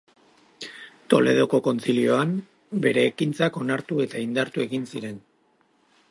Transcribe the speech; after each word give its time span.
Toledoko 1.13 1.59
Kontzilioan, 1.67 2.31
bere 2.85 3.03
ekintzak 3.11 3.59
onartu 3.65 4.01
eta 4.07 4.23
indartu 4.25 4.65
egin 4.69 4.89
ziren. 4.95 5.21